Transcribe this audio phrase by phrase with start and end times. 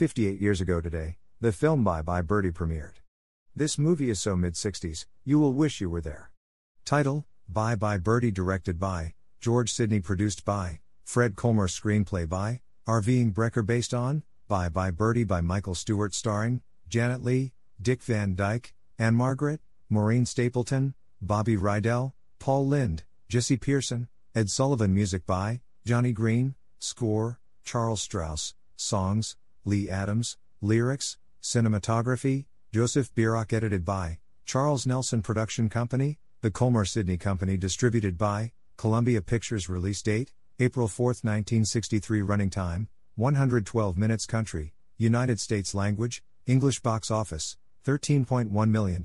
[0.00, 3.02] 58 years ago today, the film Bye Bye Birdie premiered.
[3.54, 6.30] This movie is so mid 60s, you will wish you were there.
[6.86, 13.34] Title Bye Bye Birdie, directed by George Sidney, produced by Fred Kohlmar, screenplay by Irving
[13.34, 18.72] Brecher, based on Bye Bye Birdie by Michael Stewart, starring Janet Leigh, Dick Van Dyke,
[18.98, 19.60] Ann-Margret,
[19.90, 27.38] Maureen Stapleton, Bobby Rydell, Paul Lynde, Jesse Pearson, Ed Sullivan, music by Johnny Green, score
[27.64, 36.18] Charles Strouse, songs Lee Adams, lyrics, cinematography, Joseph Biroc edited by, Charles Nelson Production Company,
[36.40, 42.88] The Kohlmar Sidney Company distributed by, Columbia Pictures release date, April 4, 1963 running time,
[43.16, 49.02] 112 minutes country, United States language, English box office, $13.1 million.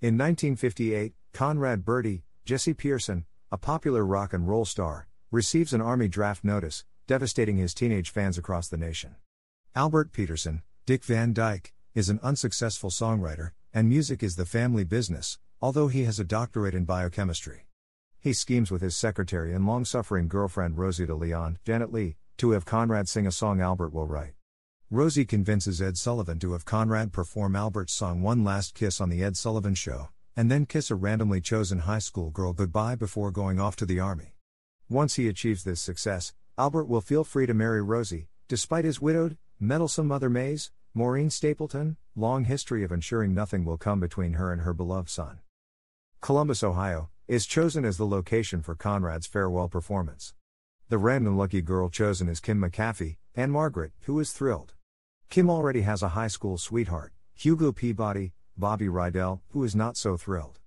[0.00, 6.08] In 1958, Conrad Birdie, Jesse Pearson, a popular rock and roll star, receives an Army
[6.08, 9.16] draft notice, devastating his teenage fans across the nation.
[9.74, 15.38] Albert Peterson, Dick Van Dyke, is an unsuccessful songwriter, and music is the family business,
[15.62, 17.66] although he has a doctorate in biochemistry.
[18.20, 22.50] He schemes with his secretary and long suffering girlfriend Rosie de Leon, Janet Leigh, to
[22.50, 24.34] have Conrad sing a song Albert will write.
[24.90, 29.24] Rosie convinces Ed Sullivan to have Conrad perform Albert's song One Last Kiss on The
[29.24, 33.58] Ed Sullivan Show, and then kiss a randomly chosen high school girl goodbye before going
[33.58, 34.34] off to the army.
[34.90, 39.38] Once he achieves this success, Albert will feel free to marry Rosie, despite his widowed,
[39.60, 44.62] meddlesome mother May's, Maureen Stapleton, long history of ensuring nothing will come between her and
[44.62, 45.38] her beloved son.
[46.20, 50.34] Columbus, Ohio, is chosen as the location for Conrad's farewell performance.
[50.88, 54.74] The random lucky girl chosen is Kim McAfee, Ann-Margret, who is thrilled.
[55.30, 60.16] Kim already has a high school sweetheart, Hugo Peabody, Bobby Rydell, who is not so
[60.16, 60.58] thrilled.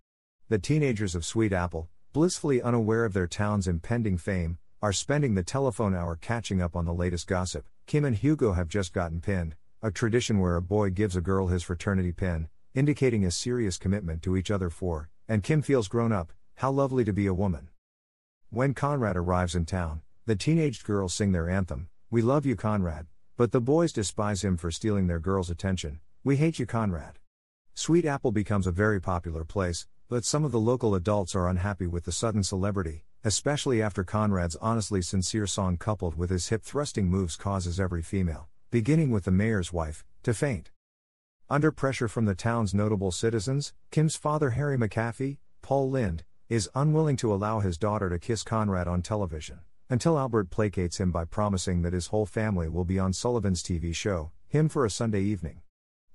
[0.47, 5.43] The teenagers of Sweet Apple, blissfully unaware of their town's impending fame, are spending the
[5.43, 7.67] telephone hour catching up on the latest gossip.
[7.85, 11.47] Kim and Hugo have just gotten pinned, a tradition where a boy gives a girl
[11.47, 16.11] his fraternity pin, indicating a serious commitment to each other for, and Kim feels grown
[16.11, 17.69] up, how lovely to be a woman.
[18.49, 23.05] When Conrad arrives in town, the teenaged girls sing their anthem, We love you, Conrad,
[23.37, 27.19] but the boys despise him for stealing their girls' attention, We hate you, Conrad.
[27.75, 31.85] Sweet Apple becomes a very popular place, but some of the local adults are unhappy
[31.85, 37.07] with the sudden celebrity, especially after Conrad's honestly sincere song coupled with his hip thrusting
[37.09, 40.71] moves causes every female, beginning with the mayor's wife, to faint.
[41.49, 47.17] Under pressure from the town's notable citizens, Kim's father Harry McAfee, Paul Lynde, is unwilling
[47.17, 49.59] to allow his daughter to kiss Conrad on television,
[49.89, 53.93] until Albert placates him by promising that his whole family will be on Sullivan's TV
[53.93, 55.61] show, Hymn for a Sunday Evening.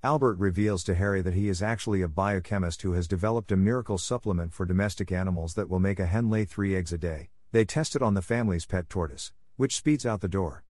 [0.07, 3.99] Albert reveals to Harry that he is actually a biochemist who has developed a miracle
[3.99, 7.31] supplement for domestic animals that will make a hen lay three eggs a day.
[7.51, 10.63] They test it on the family's pet tortoise, which speeds out the door.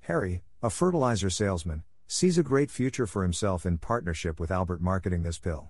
[0.00, 5.22] Harry, a fertilizer salesman, sees a great future for himself in partnership with Albert marketing
[5.22, 5.68] this pill.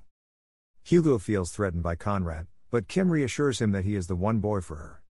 [0.82, 4.62] Hugo feels threatened by Conrad, but Kim reassures him that he is the one boy
[4.62, 5.02] for her.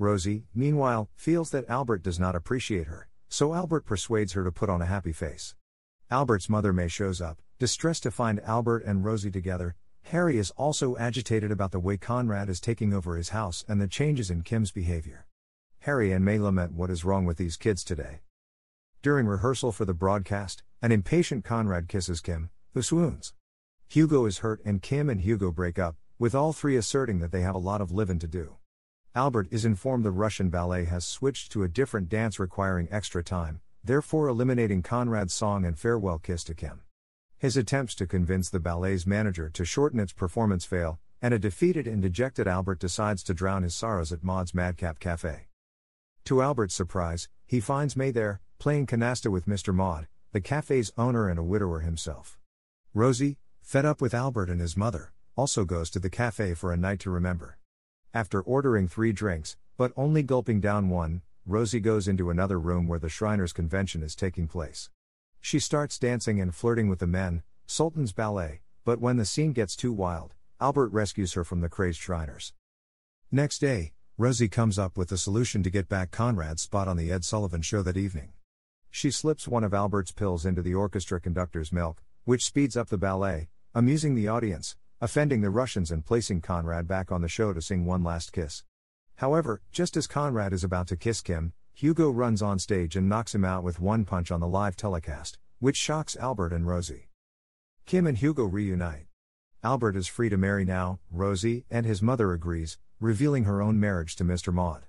[0.00, 4.68] Rosie, meanwhile, feels that Albert does not appreciate her, so Albert persuades her to put
[4.68, 5.54] on a happy face.
[6.12, 9.76] Albert's mother May shows up, distressed to find Albert and Rosie together.
[10.02, 13.88] Harry is also agitated about the way Conrad is taking over his house and the
[13.88, 15.26] changes in Kim's behavior.
[15.80, 18.20] Harry and May lament what is wrong with these kids today.
[19.00, 23.32] During rehearsal for the broadcast, an impatient Conrad kisses Kim, who swoons.
[23.88, 27.40] Hugo is hurt and Kim and Hugo break up, with all three asserting that they
[27.40, 28.56] have a lot of living to do.
[29.14, 33.62] Albert is informed the Russian ballet has switched to a different dance requiring extra time,
[33.84, 36.82] therefore eliminating Conrad's song and farewell kiss to Kim.
[37.38, 41.86] His attempts to convince the ballet's manager to shorten its performance fail, and a defeated
[41.86, 45.48] and dejected Albert decides to drown his sorrows at Maud's Madcap Cafe.
[46.24, 49.74] To Albert's surprise, he finds May there, playing canasta with Mr.
[49.74, 52.38] Maud, the cafe's owner and a widower himself.
[52.94, 56.76] Rosie, fed up with Albert and his mother, also goes to the cafe for a
[56.76, 57.58] night to remember.
[58.14, 63.00] After ordering three drinks, but only gulping down one, Rosie goes into another room where
[63.00, 64.90] the Shriners convention is taking place.
[65.40, 69.74] She starts dancing and flirting with the men, Sultan's ballet, but when the scene gets
[69.74, 72.52] too wild, Albert rescues her from the crazed Shriners.
[73.32, 77.10] Next day, Rosie comes up with a solution to get back Conrad's spot on the
[77.10, 78.34] Ed Sullivan show that evening.
[78.88, 82.98] She slips one of Albert's pills into the orchestra conductor's milk, which speeds up the
[82.98, 87.60] ballet, amusing the audience, offending the Russians, and placing Conrad back on the show to
[87.60, 88.62] sing one last kiss.
[89.16, 93.34] However, just as Conrad is about to kiss Kim, Hugo runs on stage and knocks
[93.34, 97.08] him out with one punch on the live telecast, which shocks Albert and Rosie.
[97.86, 99.06] Kim and Hugo reunite.
[99.64, 104.16] Albert is free to marry now, Rosie, and his mother agrees, revealing her own marriage
[104.16, 104.52] to Mr.
[104.52, 104.86] Maud.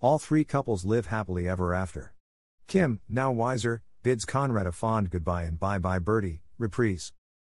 [0.00, 2.14] All three couples live happily ever after.
[2.66, 7.12] Kim, now wiser, bids Conrad a fond goodbye and bye bye Birdie, reprise.